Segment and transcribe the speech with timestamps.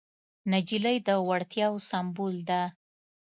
[0.51, 2.61] نجلۍ د وړتیاوو سمبول ده.